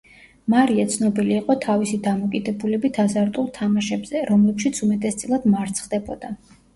მარია 0.51 0.83
ცნობილი 0.93 1.33
იყო 1.39 1.55
თავისი 1.65 1.99
დამოკიდებულებით 2.07 2.97
აზარტულ 3.03 3.49
თამაშებზე, 3.57 4.23
რომლებშიც 4.31 4.81
უმეტესწილად 4.87 5.47
მარცხდებოდა. 5.57 6.33